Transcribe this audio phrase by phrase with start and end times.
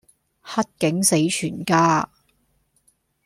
[0.41, 2.09] 黑警死全家